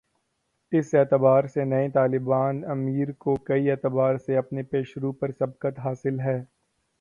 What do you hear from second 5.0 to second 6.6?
رو پر سبقت حاصل ہے۔